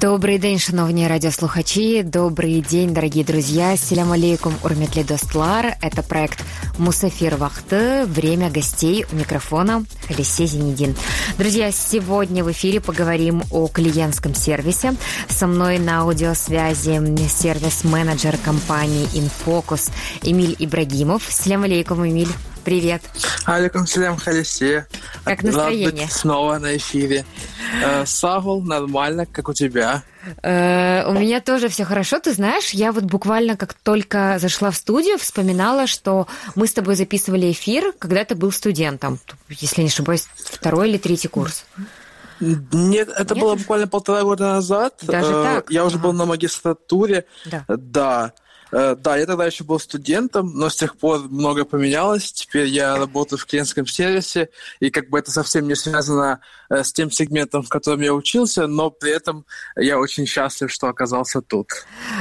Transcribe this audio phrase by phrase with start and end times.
[0.00, 2.02] Добрий день, шановні радиослухачи.
[2.02, 3.76] Добрый день, дорогие друзья.
[3.76, 5.76] Селям алейкум, урметли достлар.
[5.82, 6.38] Это проект
[6.78, 8.06] Мусафир Вахты.
[8.06, 10.96] Время гостей у микрофона Халисе Зенедин.
[11.38, 14.94] Друзья, сегодня в эфире поговорим о клиентском сервисе.
[15.28, 19.90] Со мной на аудиосвязи сервис-менеджер компании Infocus
[20.22, 21.22] Эмиль Ибрагимов.
[21.28, 22.32] Селям алейкум, Эмиль.
[22.64, 23.02] Привет.
[23.44, 24.86] Алейкум салям, Халисе.
[25.24, 26.08] Как настроение?
[26.08, 27.24] Снова на эфире.
[27.82, 30.04] Э, Сагул, нормально, как у тебя?
[30.42, 32.20] Э, у меня тоже все хорошо.
[32.20, 36.94] Ты знаешь, я вот буквально как только зашла в студию, вспоминала, что мы с тобой
[36.94, 39.18] записывали эфир, когда ты был студентом.
[39.48, 41.64] Если не ошибаюсь, второй или третий курс.
[42.38, 43.42] Нет, это Нет?
[43.42, 44.94] было буквально полтора года назад.
[45.02, 45.70] Даже э, так?
[45.70, 47.24] Я уже был на магистратуре.
[47.46, 47.64] Да.
[47.68, 48.32] да.
[48.72, 52.32] Э, да, я тогда еще был студентом, но с тех пор много поменялось.
[52.32, 54.48] Теперь я работаю в клиентском сервисе,
[54.80, 58.66] и как бы это совсем не связано э, с тем сегментом, в котором я учился,
[58.66, 59.44] но при этом
[59.76, 61.68] я очень счастлив, что оказался тут.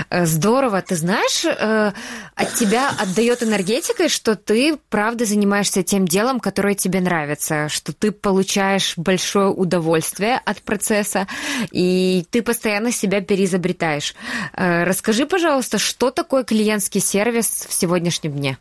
[0.10, 0.82] Э, здорово.
[0.82, 7.70] Ты знаешь, от тебя отдает энергетикой, что ты, правда, занимаешься тем делом, которое тебе нравится,
[7.70, 11.28] что ты получаешь большое удовольствие от процесса,
[11.72, 14.16] и ты постоянно себя переизобретаешь.
[14.54, 18.58] Расскажи, пожалуйста, что такое такой клиентский сервис в сегодняшнем дне?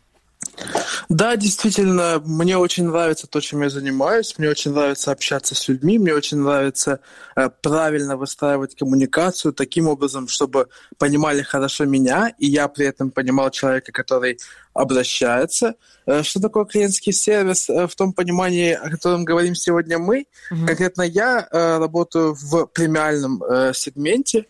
[1.09, 4.35] Да, действительно, мне очень нравится то, чем я занимаюсь.
[4.37, 5.99] Мне очень нравится общаться с людьми.
[5.99, 6.99] Мне очень нравится
[7.35, 13.49] э, правильно выстраивать коммуникацию таким образом, чтобы понимали хорошо меня, и я при этом понимал
[13.51, 14.39] человека, который
[14.73, 15.75] обращается.
[16.05, 20.25] Э, что такое клиентский сервис э, в том понимании, о котором говорим сегодня мы?
[20.51, 20.65] Mm-hmm.
[20.65, 23.41] Конкретно я э, работаю в премиальном
[23.73, 24.45] сегменте.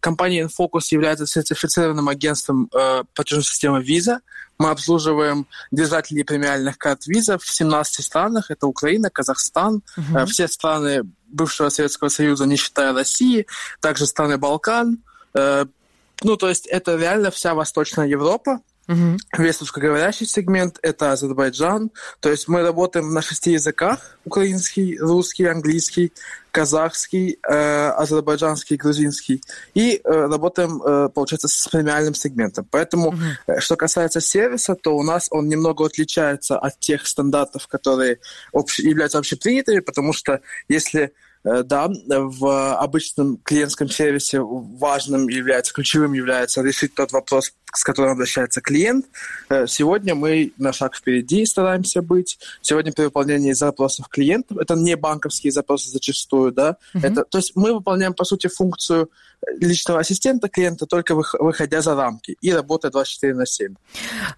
[0.00, 2.68] Компания Infocus является сертифицированным агентством
[3.14, 4.18] платежной системы Visa.
[4.58, 8.50] Мы обслуживаем держателей премиальных карт Visa в 17 странах.
[8.50, 10.26] Это Украина, Казахстан, uh-huh.
[10.26, 13.46] все страны бывшего Советского Союза, не считая России,
[13.80, 15.02] также страны Балкан.
[15.34, 18.60] Ну, то есть это реально вся Восточная Европа.
[18.88, 19.16] Угу.
[19.38, 21.90] Весь русскоговорящий сегмент– это Азербайджан.
[22.20, 26.12] То есть мы работаем на шести языках– украинский, русский, английский,
[26.50, 29.42] казахский, э, азербайджанский, грузинский.
[29.74, 32.66] И э, работаем, э, получается, с премиальным сегментом.
[32.70, 33.58] Поэтому, угу.
[33.58, 38.18] что касается сервиса, то у нас он немного отличается от тех стандартов, которые
[38.52, 38.78] общ...
[38.78, 41.12] являются общепринятыми, потому что если
[41.44, 48.60] да, в обычном клиентском сервисе важным является, ключевым является решить тот вопрос, с которым обращается
[48.60, 49.06] клиент.
[49.50, 52.38] Э, сегодня мы на шаг впереди стараемся быть.
[52.62, 57.00] Сегодня при выполнении запросов клиентов, это не банковские запросы зачастую, да, uh-huh.
[57.06, 59.10] это, то есть мы выполняем, по сути, функцию
[59.58, 63.74] личного ассистента клиента, только выходя за рамки и работая 24 на 7.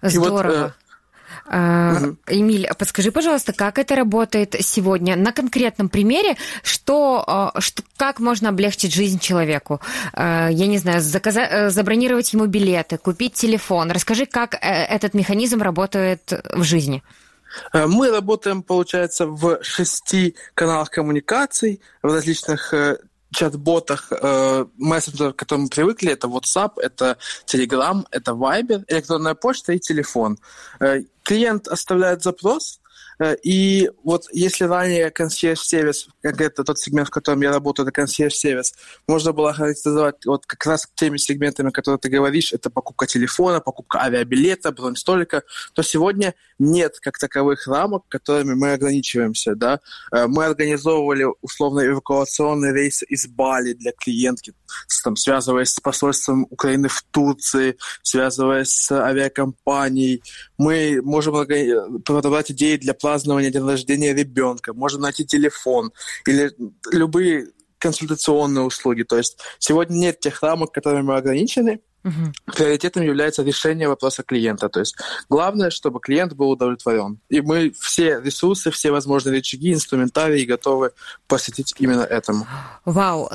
[0.01, 0.11] Здорово.
[0.11, 0.71] И вот, э,
[1.47, 2.17] Угу.
[2.27, 8.49] Эмиль, подскажи, пожалуйста, как это работает сегодня на конкретном примере, что, а, что как можно
[8.49, 9.79] облегчить жизнь человеку?
[10.13, 13.91] А, я не знаю, заказать, э, забронировать ему билеты, купить телефон.
[13.91, 17.01] Расскажи, как э, этот механизм работает в жизни.
[17.71, 22.73] Э, мы работаем, получается, в шести каналах коммуникаций, в различных
[23.31, 29.73] чат-ботах, э, мессенджерах, к которым мы привыкли, это WhatsApp, это Telegram, это Viber, электронная почта
[29.73, 30.37] и телефон.
[30.79, 32.76] Э, клиент оставляет запрос,
[33.43, 38.73] и вот если ранее консьерж-сервис, конкретно тот сегмент, в котором я работаю, это консьерж-сервис,
[39.07, 44.01] можно было характеризовать вот как раз теми сегментами, которые ты говоришь, это покупка телефона, покупка
[44.01, 49.55] авиабилета, бронь столика, то сегодня нет как таковых рамок, которыми мы ограничиваемся.
[49.55, 49.79] Да?
[50.11, 54.53] Э, мы организовывали условно эвакуационный рейс из Бали для клиентки,
[55.03, 60.21] там, связываясь с посольством Украины в Турции, связываясь с авиакомпанией.
[60.57, 61.33] Мы можем
[62.03, 65.93] подобрать идеи для празднования дня рождения ребенка, можно найти телефон
[66.25, 66.51] или
[66.91, 67.47] любые
[67.79, 69.03] консультационные услуги.
[69.03, 71.79] То есть сегодня нет тех рамок, которыми мы ограничены.
[72.03, 72.53] Угу.
[72.57, 74.67] Приоритетом является решение вопроса клиента.
[74.67, 74.97] То есть
[75.29, 77.19] главное, чтобы клиент был удовлетворен.
[77.29, 80.91] И мы все ресурсы, все возможные рычаги, инструментарии готовы
[81.27, 82.45] посвятить именно этому.
[82.83, 83.29] Вау.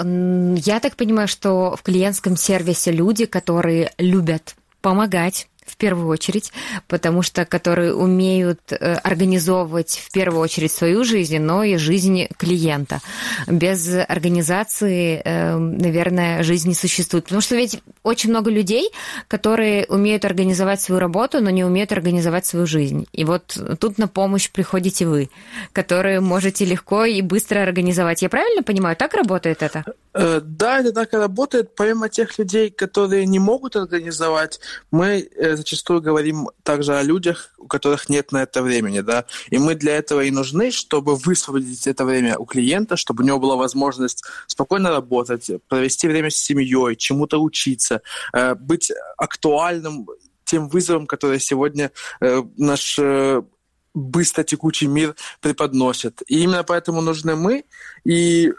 [0.57, 6.53] Я так понимаю, что в клиентском сервисе люди, которые любят помогать, в первую очередь,
[6.89, 13.01] потому что которые умеют э, организовывать в первую очередь свою жизнь, но и жизнь клиента.
[13.47, 17.25] Без организации, э, наверное, жизнь не существует.
[17.25, 18.91] Потому что ведь очень много людей,
[19.29, 23.07] которые умеют организовать свою работу, но не умеют организовать свою жизнь.
[23.13, 25.31] И вот тут на помощь приходите вы,
[25.73, 28.23] которые можете легко и быстро организовать.
[28.23, 29.85] Я правильно понимаю, так работает это?
[30.15, 31.75] Э, да, это так и работает.
[31.75, 34.61] Помимо тех людей, которые не могут организовать,
[34.91, 39.59] мы мы зачастую говорим также о людях, у которых нет на это времени, да, и
[39.59, 43.57] мы для этого и нужны, чтобы высвободить это время у клиента, чтобы у него была
[43.57, 48.01] возможность спокойно работать, провести время с семьей, чему-то учиться,
[48.33, 50.07] э, быть актуальным
[50.45, 51.91] тем вызовом, которые сегодня
[52.21, 53.43] э, наш э,
[53.95, 56.23] быстро текучий мир преподносит.
[56.29, 57.65] И именно поэтому нужны мы.
[58.05, 58.53] И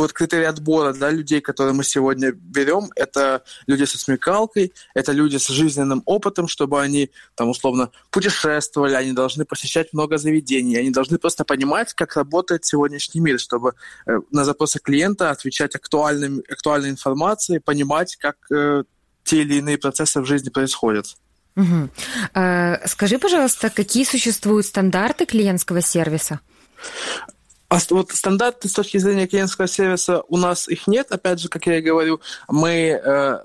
[0.00, 5.36] вот критерий отбора да, людей, которые мы сегодня берем, это люди со смекалкой, это люди
[5.36, 11.18] с жизненным опытом, чтобы они там условно путешествовали, они должны посещать много заведений, они должны
[11.18, 13.74] просто понимать, как работает сегодняшний мир, чтобы
[14.06, 18.84] э, на запросы клиента отвечать актуальным, актуальной информацией, понимать, как э,
[19.24, 21.06] те или иные процессы в жизни происходят.
[21.56, 21.88] Угу.
[22.84, 26.40] Скажи, пожалуйста, какие существуют стандарты клиентского сервиса?
[27.68, 31.10] А вот стандарты с точки зрения клиентского сервиса у нас их нет.
[31.10, 33.38] Опять же, как я и говорю, мы э,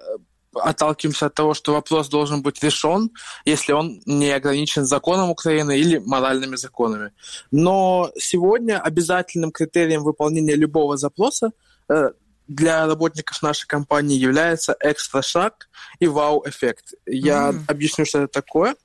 [0.53, 3.09] отталкиваемся от того, что вопрос должен быть решен,
[3.45, 7.11] если он не ограничен законом Украины или моральными законами.
[7.51, 11.51] Но сегодня обязательным критерием выполнения любого запроса
[11.89, 12.09] э,
[12.47, 15.69] для работников нашей компании является экстра шаг
[15.99, 16.93] и вау-эффект.
[17.05, 17.63] Я mm.
[17.67, 18.75] объясню, что это такое.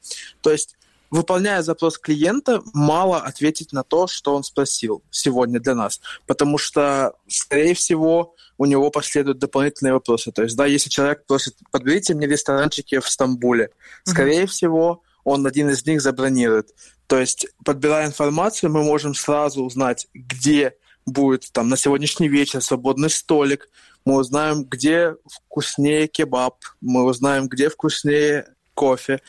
[0.40, 0.76] То есть
[1.16, 6.00] выполняя запрос клиента, мало ответить на то, что он спросил сегодня для нас.
[6.26, 10.30] Потому что, скорее всего, у него последуют дополнительные вопросы.
[10.30, 13.70] То есть, да, если человек просит, подберите мне ресторанчики в Стамбуле,
[14.04, 14.46] скорее mm-hmm.
[14.46, 16.70] всего, он один из них забронирует.
[17.06, 20.74] То есть, подбирая информацию, мы можем сразу узнать, где
[21.06, 23.68] будет там на сегодняшний вечер свободный столик,
[24.04, 29.20] мы узнаем, где вкуснее кебаб, мы узнаем, где вкуснее кофе.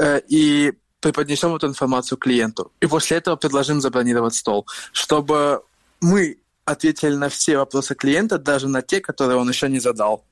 [0.00, 2.70] Э, и преподнесем эту информацию клиенту.
[2.80, 5.62] И после этого предложим забронировать стол, чтобы
[6.00, 10.22] мы ответили на все вопросы клиента, даже на те, которые он еще не задал.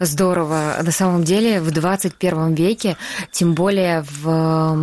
[0.00, 0.78] Здорово.
[0.82, 2.96] На самом деле в 21 веке,
[3.30, 4.74] тем более в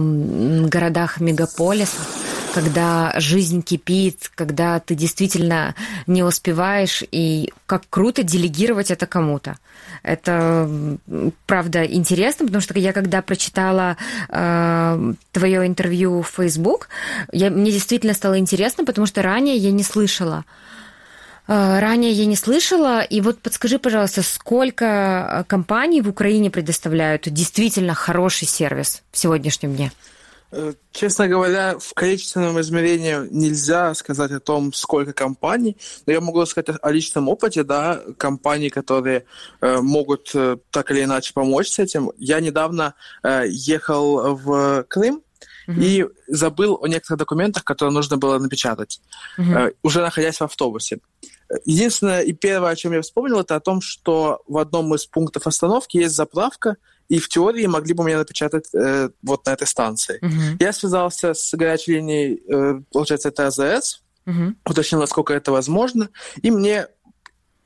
[0.67, 2.07] городах-мегаполисах,
[2.53, 5.75] когда жизнь кипит, когда ты действительно
[6.07, 9.57] не успеваешь, и как круто делегировать это кому-то.
[10.03, 10.69] Это,
[11.45, 13.97] правда, интересно, потому что я когда прочитала
[14.29, 16.89] э, твое интервью в Facebook,
[17.31, 20.45] я, мне действительно стало интересно, потому что ранее я не слышала.
[21.47, 27.93] Э, ранее я не слышала, и вот подскажи, пожалуйста, сколько компаний в Украине предоставляют действительно
[27.93, 29.91] хороший сервис в сегодняшнем дне?
[30.51, 36.43] Э, честно говоря, в количественном измерении нельзя сказать о том, сколько компаний, но я могу
[36.45, 39.25] сказать о личном опыте, да, компаний, которые
[39.61, 42.11] э, могут э, так или иначе помочь с этим.
[42.17, 45.21] Я недавно э, ехал в Крым,
[45.67, 45.83] Uh-huh.
[45.83, 49.01] и забыл о некоторых документах, которые нужно было напечатать,
[49.37, 49.75] uh-huh.
[49.83, 50.97] уже находясь в автобусе.
[51.63, 55.45] Единственное и первое, о чем я вспомнил, это о том, что в одном из пунктов
[55.45, 56.77] остановки есть заправка,
[57.09, 60.19] и в теории могли бы меня напечатать э, вот на этой станции.
[60.21, 60.57] Uh-huh.
[60.59, 64.53] Я связался с горячей линией, э, получается, это АЗС, uh-huh.
[64.65, 66.09] уточнил, насколько это возможно,
[66.41, 66.87] и мне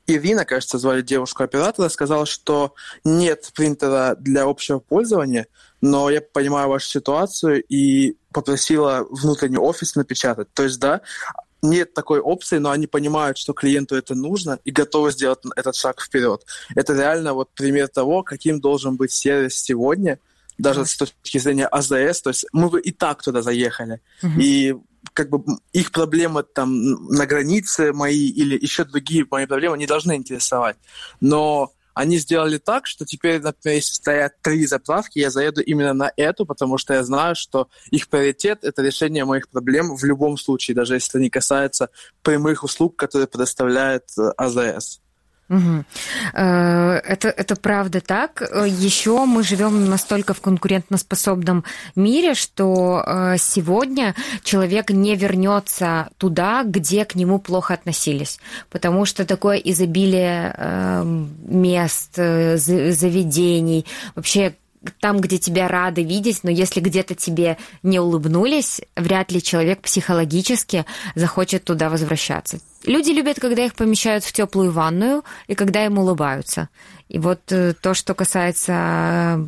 [0.06, 2.74] Ирина, кажется, звали девушку-оператора, сказала, что
[3.04, 5.46] нет принтера для общего пользования,
[5.80, 10.48] но я понимаю вашу ситуацию и попросила внутренний офис напечатать.
[10.52, 11.00] То есть, да,
[11.64, 16.00] нет такой опции, но они понимают, что клиенту это нужно и готовы сделать этот шаг
[16.00, 16.44] вперед.
[16.76, 20.18] Это реально вот пример того, каким должен быть сервис сегодня,
[20.58, 20.86] даже mm-hmm.
[20.86, 22.22] с точки зрения АЗС.
[22.22, 24.00] То есть мы бы и так туда заехали.
[24.22, 24.40] Mm-hmm.
[24.40, 24.76] И
[25.12, 30.14] как бы их проблемы там на границе мои или еще другие мои проблемы не должны
[30.14, 30.76] интересовать.
[31.20, 36.12] Но они сделали так, что теперь, например, если стоят три заправки, я заеду именно на
[36.16, 40.74] эту, потому что я знаю, что их приоритет— это решение моих проблем в любом случае,
[40.74, 41.90] даже если это не касается
[42.22, 45.00] прямых услуг, которые предоставляет э, АЗС.
[45.48, 45.84] Угу.
[46.32, 48.40] Это, это правда так.
[48.66, 57.04] Еще мы живем настолько в конкурентоспособном мире, что э, сегодня человек не вернется туда, где
[57.04, 58.40] к нему плохо относились.
[58.70, 64.54] Потому что такое изобилие эм, мест, заведений, вообще
[65.00, 70.84] там, где тебя рады видеть, но если где-то тебе не улыбнулись, вряд ли человек психологически
[71.14, 72.58] захочет туда возвращаться.
[72.84, 76.68] Люди любят, когда их помещают в теплую ванную и когда им улыбаются.
[77.08, 79.46] И вот э, то, что касается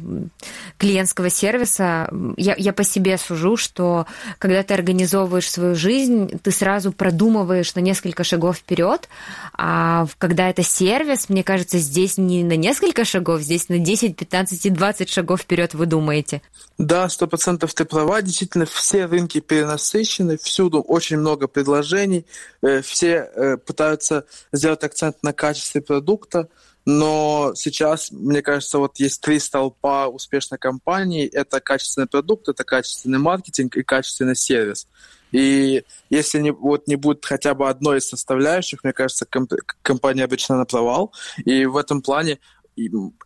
[0.79, 4.07] клиентского сервиса, я, я по себе сужу, что
[4.39, 9.09] когда ты организовываешь свою жизнь, ты сразу продумываешь на несколько шагов вперед,
[9.55, 14.67] а когда это сервис, мне кажется, здесь не на несколько шагов, здесь на 10, 15
[14.67, 16.43] и 20 шагов вперед вы думаете.
[16.79, 18.21] Да, сто процентов ты права.
[18.21, 22.27] Действительно, все рынки перенасыщены, всюду очень много предложений,
[22.61, 26.49] э, все э, пытаются сделать акцент на качестве продукта,
[26.87, 31.27] но сейчас, мне кажется, вот есть три столпа успешной компании.
[31.27, 34.87] Это качественный продукт, это качественный маркетинг и качественный сервис.
[35.33, 39.53] И если не, вот не будет хотя бы одной из составляющих, мне кажется, комп
[39.83, 41.13] компания обычно на провал.
[41.45, 42.39] И в этом плане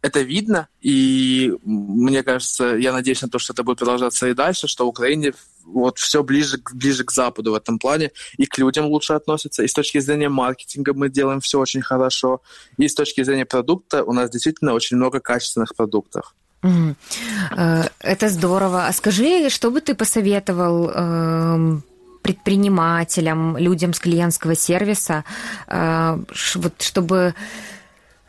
[0.01, 4.69] это видно, и мне кажется, я надеюсь на то, что это будет продолжаться и дальше,
[4.69, 5.33] что Украине
[5.73, 9.69] вот все ближе, ближе к Западу в этом плане, и к людям лучше относятся, и
[9.69, 12.41] с точки зрения маркетинга мы делаем все очень хорошо,
[12.77, 16.35] и с точки зрения продукта у нас действительно очень много качественных продуктов.
[16.63, 18.87] Э, это здорово.
[18.87, 21.83] А скажи, что бы ты посоветовал эм,
[22.23, 25.25] предпринимателям, людям с клиентского сервиса,
[25.69, 26.19] э,
[26.57, 27.35] вот чтобы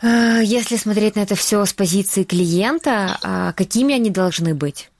[0.01, 4.90] э, если смотреть на это все с позиции клиента, какими они должны быть?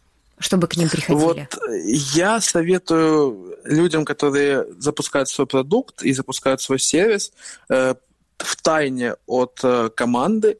[0.41, 1.23] Чтобы к ним приходили?
[1.23, 7.31] Вот я советую людям, которые запускают свой продукт и запускают свой сервис,
[7.69, 7.95] э,
[8.37, 9.61] в тайне от
[9.95, 10.57] команды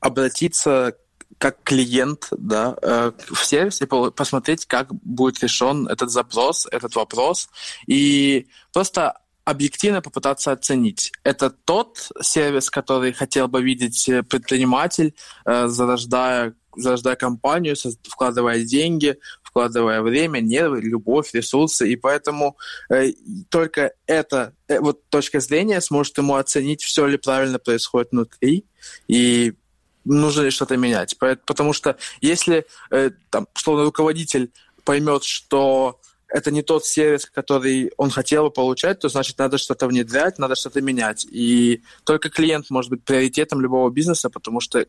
[0.00, 0.94] обратиться
[1.40, 7.48] как клиент да, э, в сервис и посмотреть, как будет решен этот запрос, этот вопрос,
[7.86, 9.14] и просто
[9.46, 11.12] объективно попытаться оценить.
[11.24, 15.14] Это тот сервис, который хотел бы видеть предприниматель,
[15.46, 17.76] э, зарождая, зарождая компанию,
[18.08, 22.56] вкладывая деньги, вкладывая время, нервы, любовь, ресурсы, и поэтому
[22.88, 23.12] э,
[23.48, 28.64] только эта э, вот точка зрения сможет ему оценить, все ли правильно происходит внутри,
[29.08, 29.54] и
[30.04, 31.16] нужно ли что-то менять.
[31.18, 34.52] Потому что если э, там, словно руководитель
[34.84, 39.88] поймет, что это не тот сервис, который он хотел бы получать, то значит надо что-то
[39.88, 41.26] внедрять, надо что-то менять.
[41.28, 44.86] И только клиент может быть приоритетом любого бизнеса, потому что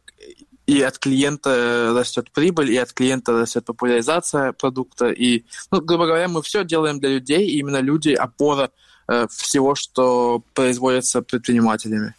[0.67, 5.09] и от клиента растет прибыль, и от клиента растет популяризация продукта.
[5.09, 8.69] И, ну, грубо говоря, мы все делаем для людей, и именно люди опора
[9.11, 12.13] Э, всего, что производится предпринимателями.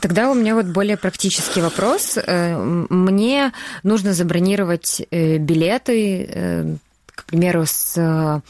[0.00, 2.16] Тогда у меня вот более практический вопрос.
[2.16, 6.78] Э, мне нужно забронировать э, билеты,
[7.14, 8.40] к примеру, с Э,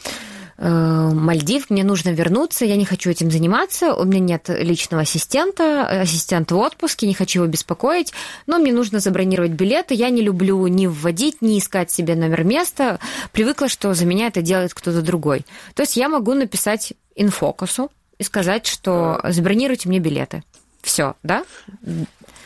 [0.57, 6.51] Мальдив, мне нужно вернуться, я не хочу этим заниматься, у меня нет личного ассистента, ассистент
[6.51, 8.13] в отпуске, не хочу его беспокоить,
[8.45, 12.99] но мне нужно забронировать билеты, я не люблю ни вводить, ни искать себе номер места,
[13.31, 15.45] привыкла, что за меня это делает кто-то другой.
[15.73, 20.43] То есть я могу написать инфокусу и сказать, что забронируйте мне билеты.
[20.81, 21.45] Все, да?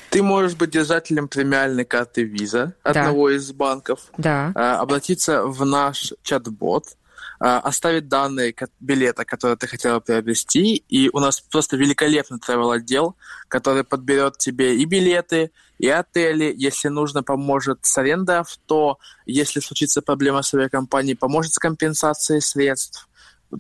[0.09, 3.35] Ты можешь быть держателем премиальной карты Visa одного да.
[3.35, 4.53] из банков, да.
[4.55, 6.95] А, обратиться в наш чат-бот,
[7.39, 13.15] оставить данные билета, которые ты хотела приобрести, и у нас просто великолепный travel отдел,
[13.47, 20.01] который подберет тебе и билеты, и отели, если нужно, поможет с арендой авто, если случится
[20.01, 23.07] проблема с авиакомпанией, поможет с компенсацией средств.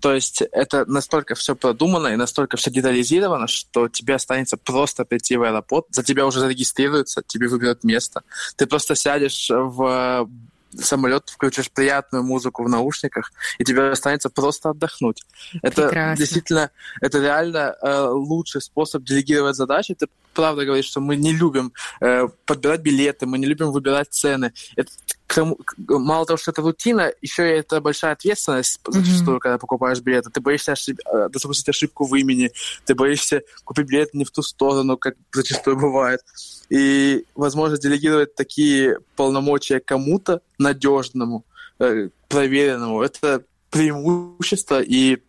[0.01, 5.37] То есть это настолько все продумано и настолько все детализировано, что тебе останется просто прийти
[5.37, 8.23] в аэропорт, за тебя уже зарегистрируются, тебе выберут место.
[8.57, 10.29] Ты просто сядешь в
[10.73, 15.23] самолет, включишь приятную музыку в наушниках, и тебе останется просто отдохнуть.
[15.61, 15.83] Прекрасно.
[15.83, 16.71] Это действительно,
[17.01, 19.95] это реально э, лучший способ делегировать задачи.
[19.95, 24.53] Ты правда говоришь, что мы не любим э, подбирать билеты, мы не любим выбирать цены.
[24.75, 24.91] Это,
[25.37, 29.39] тому, мало того, что это рутина, еще и это большая ответственность зачастую, mm-hmm.
[29.39, 30.31] когда покупаешь билеты.
[30.31, 30.99] Ты боишься ошиб...
[31.05, 32.51] Э, допустить ошибку в имени,
[32.85, 36.21] ты боишься купить билет не в ту сторону, как зачастую бывает.
[36.69, 41.45] И, возможно, делегировать такие полномочия кому-то надежному,
[41.77, 45.19] э, проверенному, это преимущество, и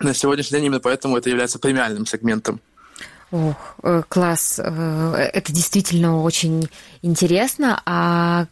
[0.00, 2.60] на сегодняшний день именно поэтому это является премиальным сегментом.
[3.30, 4.58] Ох, э, класс.
[4.58, 6.68] Это действительно очень
[7.00, 7.80] интересно.
[7.86, 8.46] А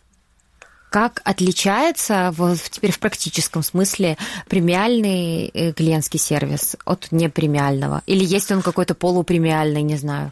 [0.94, 4.16] как отличается вот теперь в практическом смысле
[4.48, 8.02] премиальный клиентский сервис от непремиального?
[8.06, 10.30] Или есть он какой-то полупремиальный, не знаю?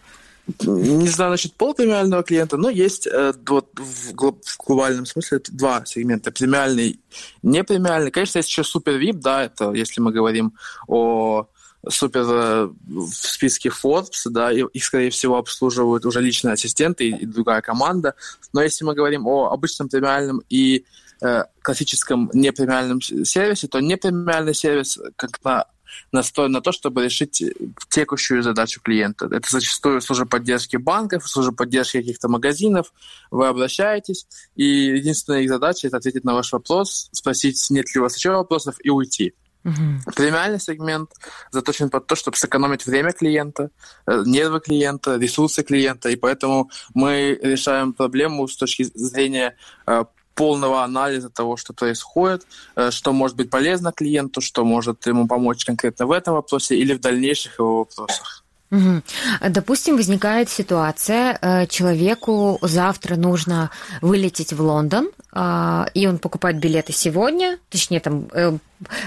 [0.61, 6.31] не знаю насчет полупремиального клиента, но есть э, вот, в, в глобальном смысле два сегмента.
[6.31, 7.01] Премиальный,
[7.43, 8.13] непремиальный.
[8.13, 10.53] Конечно, есть еще супер VIP, да, это если мы говорим
[10.87, 11.49] о
[11.89, 17.17] супер э, в списке Forbes, да, и их, скорее всего, обслуживают уже личные ассистенты и,
[17.17, 18.15] и другая команда.
[18.53, 20.85] Но если мы говорим о обычном премиальном и
[21.21, 25.67] э, классическом непремиальном сервисе, то непремиальный сервис, как на
[26.11, 27.43] настроен на то, чтобы решить
[27.91, 29.27] текущую задачу клиента.
[29.27, 32.93] Это зачастую служба поддержки банков, служба поддержки каких-то магазинов.
[33.31, 38.05] Вы обращаетесь, и единственная их задача– это ответить на ваш вопрос, спросить, нет ли у
[38.05, 39.35] вас еще вопросов, и уйти.
[39.65, 40.13] Угу.
[40.17, 41.11] Премиальный сегмент
[41.51, 43.71] заточен под то, чтобы сэкономить время клиента,
[44.07, 50.05] э, нервы клиента, ресурсы клиента, и поэтому мы решаем проблему с точки зрения э,
[50.35, 55.65] полного анализа того, что происходит, э, что может быть полезно клиенту, что может ему помочь
[55.65, 58.45] конкретно в этом вопросе или в дальнейших его вопросах.
[58.73, 59.03] Угу.
[59.51, 66.95] Допустим, возникает ситуация, э, человеку завтра нужно вылететь в Лондон, э, и он покупает билеты
[66.95, 68.57] сегодня, точнее, там э,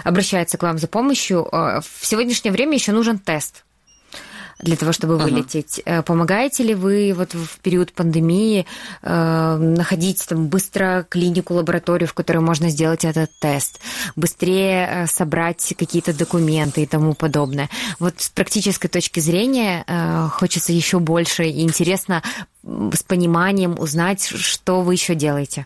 [0.04, 1.50] обращается к вам за помощью.
[1.52, 3.66] В сегодняшнее время еще нужен тест
[4.60, 5.82] для того, чтобы вылететь.
[5.86, 6.00] Ага.
[6.00, 8.66] Э, помогаете ли вы вот в период пандемии
[9.02, 13.80] э, находить там быстро клинику, лабораторию, в которой можно сделать этот тест,
[14.16, 17.70] быстрее э, собрать какие-то документы и тому подобное?
[18.00, 22.24] Вот с практической точки зрения э, хочется еще больше и интересно
[22.64, 25.66] с пониманием узнать, что вы еще делаете.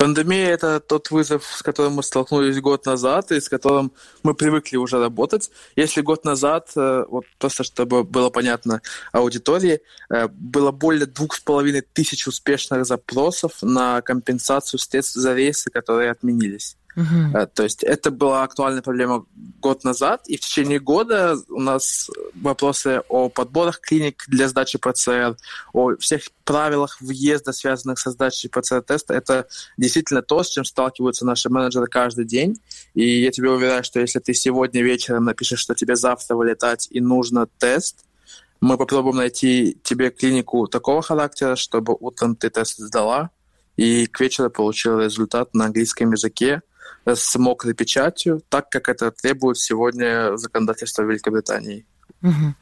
[0.00, 3.92] Пандемия– это тот вызов, с которым мы столкнулись год назад и с которым
[4.22, 5.50] мы привыкли уже работать.
[5.76, 8.80] Если год назад, э, вот просто чтобы было понятно
[9.12, 15.68] аудитории, э, было более двух с половиной тысяч успешных запросов на компенсацию средств за рейсы,
[15.68, 16.78] которые отменились.
[16.96, 17.46] Uh-huh.
[17.54, 19.24] То есть это была актуальная проблема
[19.60, 25.36] год назад, и в течение года у нас вопросы о подборах клиник для сдачи ПЦР,
[25.72, 29.46] о всех правилах въезда, связанных со сдачей ПЦР-теста, это
[29.90, 32.60] действительно то, с чем сталкиваются наши менеджеры каждый день.
[32.94, 37.00] И я тебе уверяю, что если ты сегодня вечером напишешь, что тебе завтра вылетать и
[37.00, 38.04] нужно тест,
[38.60, 43.30] мы попробуем найти тебе клинику такого характера, чтобы утром ты тест сдала,
[43.76, 46.62] и к вечеру получила результат на английском языке,
[47.06, 51.86] с мокрой печатью, так как это требует сегодня законодательство Великобритании.
[52.22, 52.54] Угу.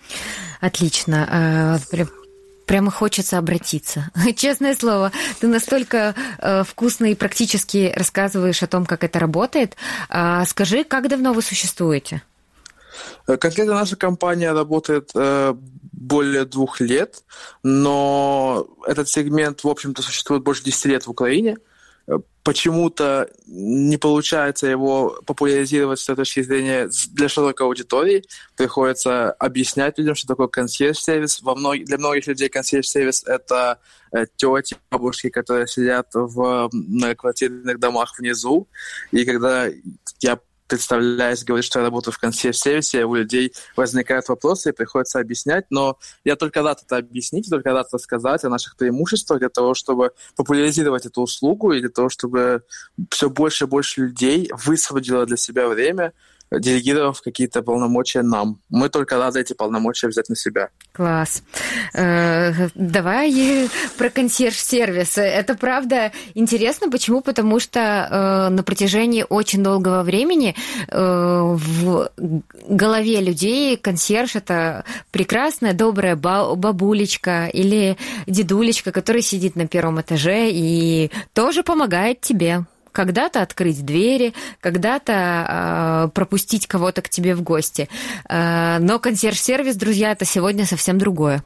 [0.60, 1.78] Отлично.
[2.68, 4.10] Э, прямо хочется обратиться.
[4.36, 5.10] Честное слово,
[5.40, 9.76] ты настолько э, вкусно и практически рассказываешь о том, как это работает.
[10.08, 12.22] А скажи, как давно вы существуете?
[13.26, 15.10] Э, конкретно наша компания работает
[15.92, 17.24] более двух лет,
[17.64, 21.56] но этот сегмент, в общем-то, существует больше 10 лет в Украине
[22.42, 28.24] почему-то не получается его популяризировать с точки зрения для широкой аудитории.
[28.56, 31.42] Приходится объяснять людям, что такое консьерж-сервис.
[31.42, 31.84] Во мног...
[31.84, 33.80] Для многих людей консьерж-сервис— это
[34.12, 38.66] э, тети, бабушки, которые сидят в многоквартирных домах внизу.
[39.10, 39.66] И когда
[40.20, 45.66] я представляясь, говорит, что я работаю в консьерж-сервисе, у людей возникают вопросы и приходится объяснять,
[45.70, 50.12] но я только рад это объяснить, только рад рассказать о наших преимуществах для того, чтобы
[50.36, 52.62] популяризировать эту услугу и для того, чтобы
[53.10, 56.12] все больше и больше людей высвободило для себя время
[56.50, 58.60] делегировав какие-то полномочия нам.
[58.68, 60.68] Мы только рады эти полномочия взять на себя.
[60.92, 61.42] Класс.
[61.94, 65.18] Э, давай про консьерж-сервис.
[65.18, 66.90] Это правда интересно.
[66.90, 67.20] Почему?
[67.20, 70.54] Потому что э, на протяжении очень долгого времени
[70.88, 72.10] э, в
[72.68, 81.10] голове людей консьерж это прекрасная, добрая бабулечка или дедулечка, который сидит на первом этаже и
[81.34, 87.88] тоже помогает тебе когда-то открыть двери, когда-то э, пропустить кого-то к тебе в гости.
[88.28, 91.42] Э, но консьерж-сервис, друзья, это сегодня совсем другое.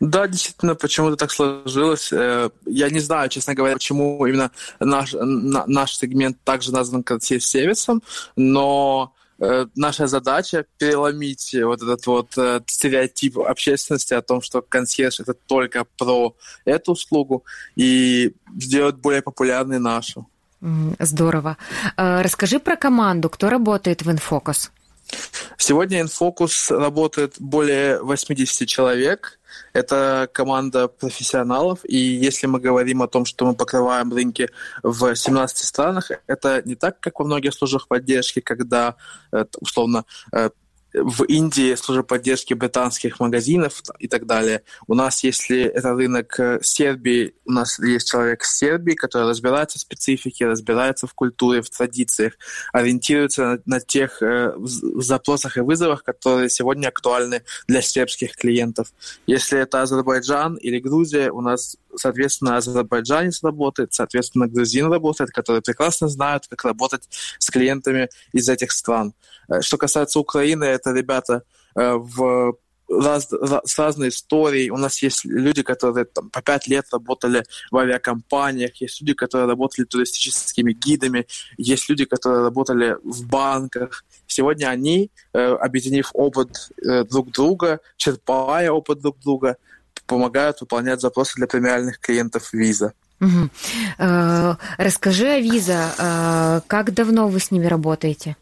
[0.00, 2.12] Да, действительно, почему-то так сложилось.
[2.12, 8.02] Э, я не знаю, честно говоря, почему именно наш, наш сегмент также назван консьерж-сервисом,
[8.36, 15.20] но э, наша задача переломить вот этот вот э, стереотип общественности о том, что консьерж
[15.20, 16.34] это только про
[16.64, 20.28] эту услугу и сделать более популярной нашу.
[20.98, 21.56] Здорово.
[21.96, 23.28] А, расскажи про команду.
[23.30, 24.70] Кто работает в InFocus?
[25.56, 29.38] Сегодня InFocus работает более 80 человек.
[29.72, 34.50] Это команда профессионалов, и если мы говорим о том, что мы покрываем рынки
[34.82, 38.96] в 17 странах, это не так, как во многих службах поддержки, когда,
[39.32, 40.50] э, условно, э,
[40.94, 44.62] в Индии служба поддержки британских магазинов и так далее.
[44.86, 49.78] У нас, если это рынок э, Сербии, у нас есть человек с Сербии, который разбирается
[49.78, 52.34] в специфике, разбирается в культуре, в традициях,
[52.72, 58.88] ориентируется на, на тех э, запросах и вызовах, которые сегодня актуальны для сербских клиентов.
[59.26, 66.08] Если это Азербайджан или Грузия, у нас соответственно, азербайджанец работает, соответственно, грузин работает, которые прекрасно
[66.08, 69.14] знают, как работать с клиентами из этих стран.
[69.48, 71.42] Э, что касается Украины, это ребята
[71.74, 72.56] э, в
[72.88, 74.70] раз, с разной историей.
[74.70, 79.48] У нас есть люди, которые там, по пять лет работали в авиакомпаниях, есть люди, которые
[79.48, 84.04] работали туристическими гидами, есть люди, которые работали в банках.
[84.26, 86.70] Сегодня они, э, объединив опыт
[87.10, 89.56] друг друга, черпая опыт друг друга,
[90.08, 92.94] помогают выполнять запросы для премиальных клиентов виза.
[93.20, 93.50] Угу.
[94.78, 96.62] Расскажи о виза.
[96.66, 98.36] Как давно вы с ними работаете?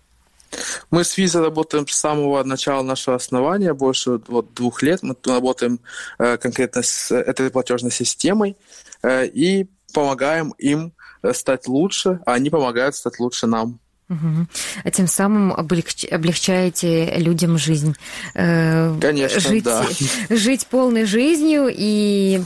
[0.91, 5.03] Мы с Visa работаем с самого начала нашего основания, больше вот, двух лет.
[5.03, 5.81] Мы работаем
[6.19, 8.57] э, конкретно с этой платежной системой
[9.03, 10.93] э, и помогаем им
[11.33, 13.81] стать лучше, а они помогают стать лучше нам.
[14.09, 14.47] Угу.
[14.85, 16.05] А тем самым облегч...
[16.05, 17.97] облегчаете людям жизнь.
[18.35, 19.85] Конечно, жить, да.
[20.31, 22.43] Жить полной жизнью и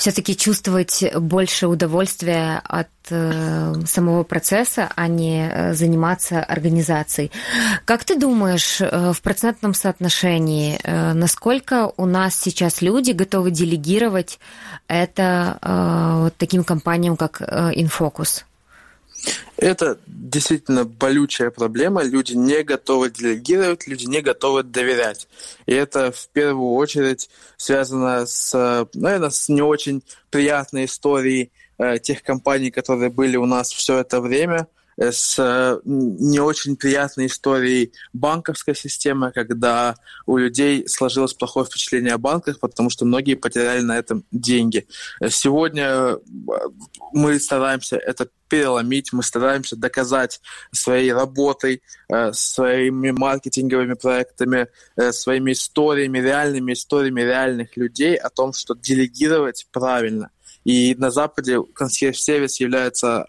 [0.00, 7.30] все-таки чувствовать больше удовольствия от э, самого процесса, а не э, заниматься организацией.
[7.84, 14.40] Как ты думаешь, э, в процентном соотношении, э, насколько у нас сейчас люди готовы делегировать
[14.88, 18.44] это э, вот таким компаниям, как э, Infocus?
[19.56, 22.02] Это действительно болючая проблема.
[22.02, 25.28] Люди не готовы делегировать, люди не готовы доверять.
[25.66, 32.22] И это в первую очередь связано с, наверное, с не очень приятной историей э, тех
[32.22, 34.66] компаний, которые были у нас все это время–
[35.00, 42.18] с э, не очень приятной историей банковской системы, когда у людей сложилось плохое впечатление о
[42.18, 44.86] банках, потому что многие потеряли на этом деньги.
[45.28, 46.18] Сегодня э,
[47.12, 51.82] мы стараемся это переломить, мы стараемся доказать своей работой,
[52.12, 54.68] э, своими маркетинговыми проектами,
[55.12, 60.30] своими историями, реальными историями реальных людей о том, что делегировать правильно.
[60.64, 63.26] И на Западе консьерж-сервис является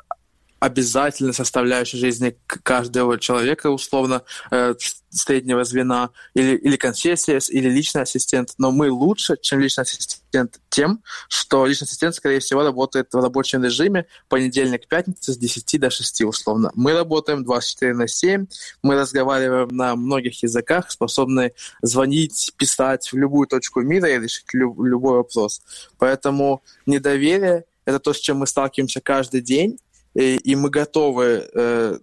[0.62, 4.22] обязательной составляющей жизни каждого человека, условно,
[4.52, 4.76] э,
[5.10, 8.54] среднего звена, или, или консьерж или личный ассистент.
[8.60, 13.64] Но мы лучше, чем личный ассистент тем, что личный ассистент, скорее всего, работает в рабочем
[13.64, 16.72] режиме понедельник-пятница с 10 до 6, условно.
[16.76, 18.46] Мы работаем 24 на 7,
[18.84, 24.80] мы разговариваем на многих языках, способны звонить, писать в любую точку мира и решить люб,
[24.80, 25.64] любой вопрос.
[25.98, 29.80] Поэтому недоверие— это то, с чем мы сталкиваемся каждый день,
[30.14, 31.98] и, и мы готовы, э,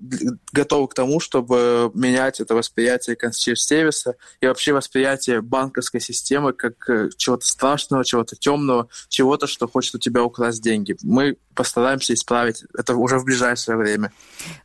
[0.52, 7.10] готовы к тому, чтобы менять это восприятие консьерж-сервиса и вообще восприятие банковской системы как э,
[7.16, 10.96] чего-то страшного, чего-то темного, чего-то, что хочет у тебя украсть деньги.
[11.02, 14.12] Мы постараемся исправить это уже в ближайшее время.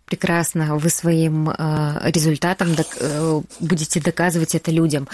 [0.06, 0.77] Прекрасно.
[0.77, 5.08] Вы своим э, результатом док- э, будете доказывать это людям.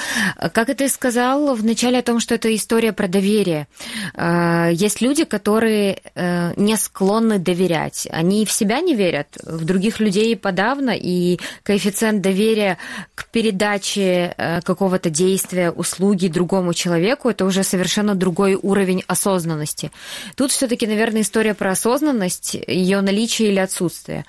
[0.52, 3.68] Как ты сказал в начале о том, что это история про доверие.
[4.14, 8.08] Э, есть люди, которые э, не склонны доверять.
[8.20, 12.78] Они в себя не верят, в других людей подавно, и коэффициент доверия
[13.16, 19.92] к передаче э, какого-то действия, услуги другому человеку, это уже совершенно другой уровень осознанности.
[20.36, 24.26] Тут все-таки, наверное, история про осознанность, ее наличие или отсутствие.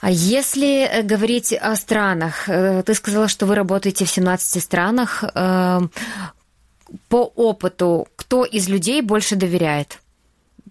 [0.00, 5.24] А если э, говорить о странах, э, ты сказала, что вы работаете в 17 странах.
[5.34, 5.90] Эм,
[7.10, 9.98] по опыту, кто из людей больше доверяет?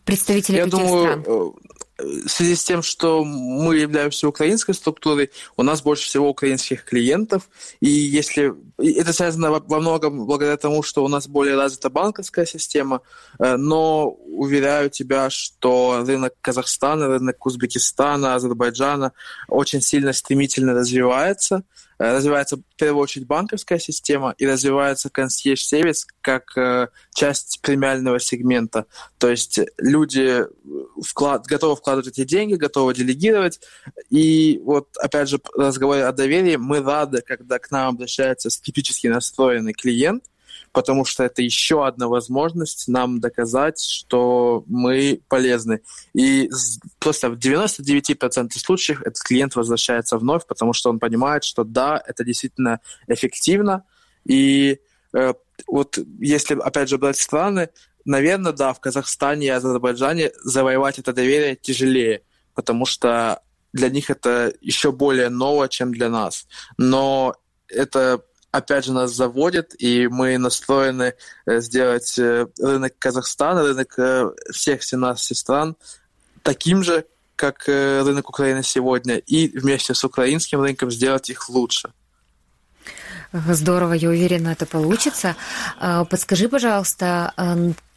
[0.03, 1.53] Представители Я каких думаю, стран?
[1.97, 7.49] В связи с тем, что мы являемся украинской структурой, у нас больше всего украинских клиентов,
[7.79, 13.01] и если это связано во многом благодаря тому, что у нас более развита банковская система,
[13.39, 19.13] э, но уверяю тебя, что рынок Казахстана, рынок Узбекистана, Азербайджана
[19.47, 21.63] очень сильно стремительно развивается–
[21.97, 28.85] развивается в первую очередь банковская система и развивается консьерж-сервис как э, часть премиального сегмента.
[29.17, 30.43] То есть люди
[31.03, 33.59] вклад, готовы вкладывать эти деньги, готовы делегировать.
[34.09, 39.73] И вот, опять же, разговор о доверии, мы рады, когда к нам обращается скептически настроенный
[39.73, 40.23] клиент–
[40.77, 45.81] потому что это еще одна возможность нам доказать, что мы полезны.
[46.13, 46.51] И
[46.99, 52.23] просто в 99% случаев этот клиент возвращается вновь, потому что он понимает, что да, это
[52.23, 53.85] действительно эффективно.
[54.23, 54.79] И
[55.13, 55.33] э,
[55.65, 57.69] вот если, опять же, брать страны,
[58.05, 62.21] наверное, да, в Казахстане и Азербайджане завоевать это доверие тяжелее,
[62.53, 63.41] потому что
[63.73, 66.45] для них это еще более ново, чем для нас.
[66.77, 67.33] Но
[67.67, 71.13] это опять же, нас заводит, и мы настроены
[71.45, 75.75] э, сделать э, рынок Казахстана, рынок э, всех 17 стран
[76.43, 77.05] таким же,
[77.35, 81.91] как рынок Украины сегодня, и вместе с украинским рынком сделать их лучше.
[83.31, 85.35] Здорово, я уверена, это получится.
[85.79, 87.33] Подскажи, пожалуйста,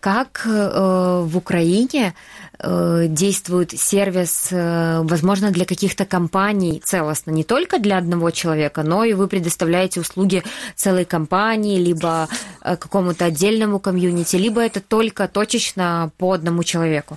[0.01, 2.15] как в Украине
[2.63, 9.05] Э, действует сервис, э, возможно, для каких-то компаний целостно, не только для одного человека, но
[9.05, 10.43] и вы предоставляете услуги
[10.77, 12.29] целой компании, либо
[12.61, 17.17] э, какому-то отдельному комьюнити, либо это только точечно по одному человеку?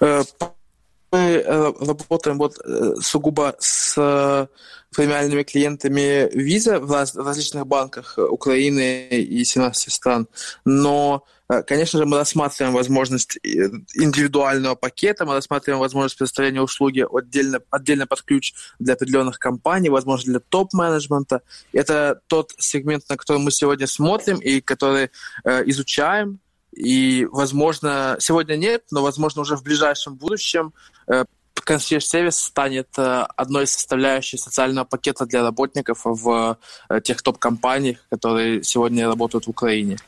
[0.00, 2.54] Мы работаем вот
[3.04, 4.48] сугубо с
[4.94, 10.28] премиальными клиентами виза в различных банках Украины и 17 стран,
[10.64, 13.48] но Э, конечно же, мы рассматриваем возможность э,
[13.94, 20.32] индивидуального пакета, мы рассматриваем возможность предоставления услуги отдельно, отдельно под ключ для определенных компаний, возможно,
[20.32, 21.42] для топ-менеджмента.
[21.72, 25.10] Это тот сегмент, на который мы сегодня смотрим и который
[25.44, 26.40] э, изучаем.
[26.74, 30.72] И, возможно, сегодня нет, но, возможно, уже в ближайшем будущем
[31.06, 31.24] э,
[31.64, 38.62] консьерж-сервис станет э, одной из составляющих социального пакета для работников в э, тех топ-компаниях, которые
[38.62, 39.98] сегодня работают в Украине.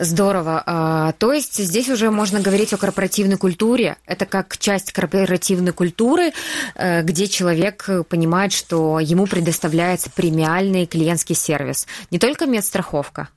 [0.00, 0.62] Здорово.
[0.64, 3.96] А, то есть здесь уже можно говорить о корпоративной культуре.
[4.06, 6.32] Это как часть корпоративной культуры,
[6.74, 11.86] э, где человек понимает, что ему предоставляется премиальный клиентский сервис.
[12.10, 13.28] Не только медстраховка.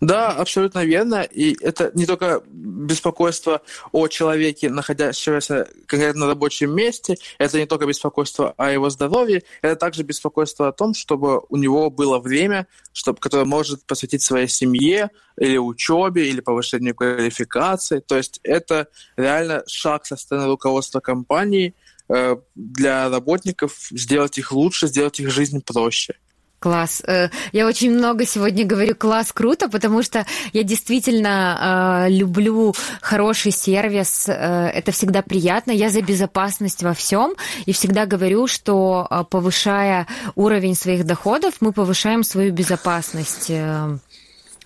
[0.00, 1.22] Да, абсолютно верно.
[1.22, 7.86] И это не только беспокойство о человеке, находящемся конкретно на рабочем месте, это не только
[7.86, 13.18] беспокойство о его здоровье, это также беспокойство о том, чтобы у него было время, чтобы,
[13.18, 18.00] которое может посвятить своей семье или учебе, или повышению квалификации.
[18.00, 21.74] То есть это реально шаг со стороны руководства компании
[22.08, 26.14] э, для работников сделать их лучше, сделать их жизнь проще.
[26.60, 27.02] Класс.
[27.06, 33.50] Э, я очень много сегодня говорю класс, круто, потому что я действительно э, люблю хороший
[33.50, 34.28] сервис.
[34.28, 35.70] Э, это всегда приятно.
[35.70, 42.22] Я за безопасность во всем и всегда говорю, что повышая уровень своих доходов, мы повышаем
[42.22, 43.50] свою безопасность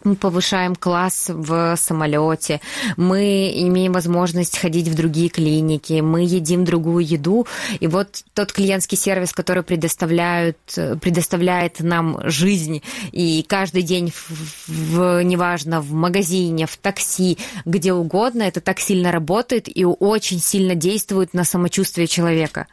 [0.05, 2.61] мы повышаем класс в самолете,
[2.97, 7.47] мы имеем возможность ходить в другие клиники, мы едим другую еду.
[7.81, 10.59] И вот тот клиентский сервис, который предоставляют,
[11.01, 18.43] предоставляет нам жизнь, и каждый день, в, в, неважно, в магазине, в такси, где угодно,
[18.43, 22.67] это так сильно работает и очень сильно действует на самочувствие человека.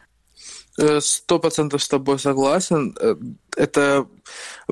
[0.78, 2.96] Э, сто процентов с тобой согласен.
[2.98, 3.14] Э,
[3.56, 4.06] это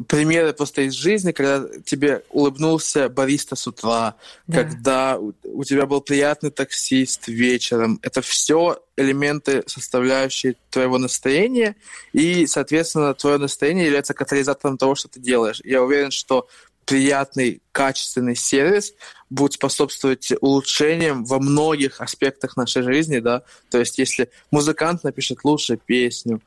[0.09, 4.15] примеры просто из жизни, когда тебе улыбнулся бариста с утра,
[4.47, 4.63] да.
[4.63, 7.99] когда у тебя был приятный таксист вечером.
[8.01, 11.77] Это все элементы, составляющие твоего настроения,
[12.15, 15.61] и, соответственно, твое настроение является катализатором того, что ты делаешь.
[15.65, 16.49] Я уверен, что
[16.87, 18.95] приятный, качественный сервис
[19.31, 25.77] будет способствовать улучшениям во многих аспектах нашей жизни, да, то есть если музыкант напишет лучше
[25.77, 26.41] песню,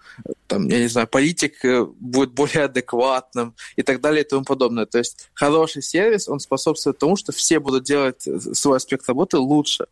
[0.48, 4.86] там, я не знаю, политик э, будет более адекватным и так далее и тому подобное.
[4.86, 9.88] То есть хороший сервис, он способствует тому, что все будут делать свой аспект работы лучше.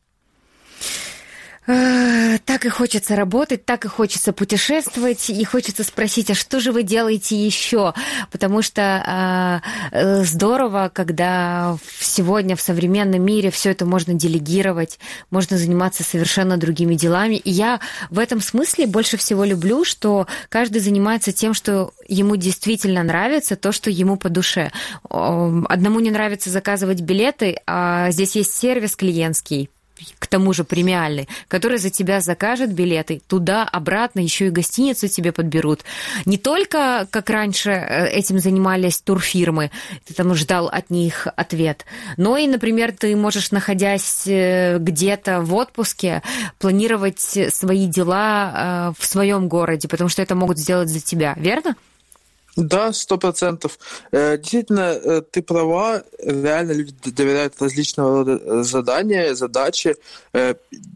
[1.65, 6.81] Так и хочется работать, так и хочется путешествовать, и хочется спросить, а что же вы
[6.81, 7.93] делаете еще?
[8.31, 16.03] Потому что э, здорово, когда сегодня в современном мире все это можно делегировать, можно заниматься
[16.03, 17.35] совершенно другими делами.
[17.35, 23.03] И я в этом смысле больше всего люблю, что каждый занимается тем, что ему действительно
[23.03, 24.71] нравится, то, что ему по душе.
[25.09, 29.69] Одному не нравится заказывать билеты, а здесь есть сервис клиентский
[30.19, 35.31] к тому же премиальный, который за тебя закажет билеты туда, обратно, еще и гостиницу тебе
[35.31, 35.81] подберут.
[36.25, 39.71] Не только, как раньше э, этим занимались турфирмы,
[40.05, 41.85] ты там ждал от них ответ,
[42.17, 46.21] но и, например, ты можешь, находясь э, где-то в отпуске,
[46.59, 51.75] планировать свои дела э, в своем городе, потому что это могут сделать за тебя, верно?
[52.57, 53.79] Да, сто процентов.
[54.11, 56.03] Э, действительно, э, ты права.
[56.19, 59.95] Реально люди доверяют различного рода э, задания, задачи.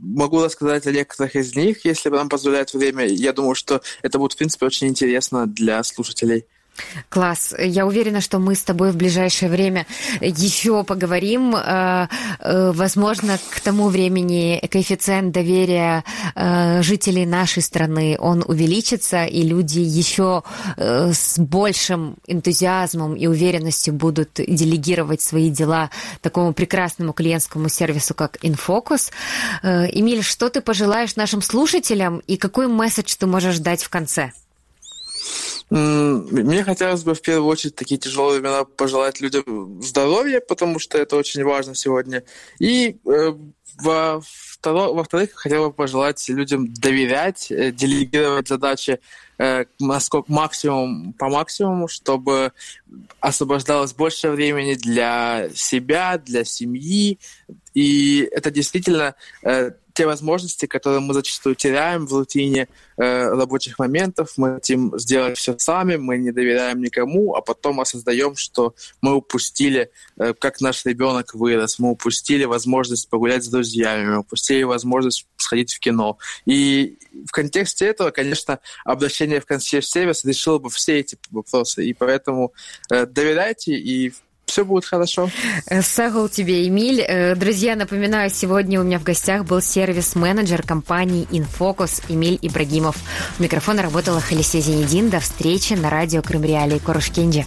[0.01, 3.05] Могу рассказать о некоторых из них, если нам позволяет время.
[3.05, 6.45] Я думаю, что это будет, в принципе, очень интересно для слушателей.
[7.09, 7.53] Класс.
[7.57, 9.85] Я уверена, что мы с тобой в ближайшее время
[10.21, 11.55] еще поговорим.
[11.55, 12.07] Э,
[12.39, 16.03] э, возможно, к тому времени коэффициент доверия
[16.35, 20.43] э, жителей нашей страны, он увеличится, и люди еще
[20.77, 25.89] с большим энтузиазмом и уверенностью будут делегировать свои дела
[26.21, 29.11] такому прекрасному клиентскому сервису, как Infocus.
[29.63, 34.31] Эмиль, что ты пожелаешь нашим слушателям и какой месседж ты можешь дать в конце?
[35.69, 41.15] Мне хотелось бы в первую очередь такие тяжелые времена пожелать людям здоровья, потому что это
[41.15, 42.23] очень важно сегодня.
[42.59, 43.33] И э,
[43.77, 44.21] во
[44.63, 48.99] во-вторых, хотел бы пожелать людям доверять, э, делегировать задачи
[49.37, 52.51] э, насколько максимум по максимуму, чтобы
[53.19, 57.19] освобождалось больше времени для себя, для семьи.
[57.73, 59.15] И это действительно
[59.95, 64.33] те возможности, которые мы зачастую теряем в рутине э, рабочих моментов.
[64.35, 69.89] Мы хотим сделать все сами, мы не доверяем никому, а потом осознаем, что мы упустили,
[70.17, 75.73] э, как наш ребенок вырос, мы упустили возможность погулять с друзьями, мы упустили возможность сходить
[75.73, 76.17] в кино.
[76.45, 81.85] И в контексте этого, конечно, обращение в консьерж-сервис решило бы все эти вопросы.
[81.85, 82.51] И поэтому
[82.91, 84.13] э, доверяйте и
[84.45, 85.29] все будет хорошо.
[85.67, 87.01] Э, Сагул тебе, Эмиль.
[87.01, 92.95] Э, друзья, напоминаю, сегодня у меня в гостях был сервис-менеджер компании Infocus Эмиль Ибрагимов.
[93.39, 95.09] У микрофона работала Халисия Зенедин.
[95.09, 97.45] До встречи на радио Крым Реалии Корушкенджи.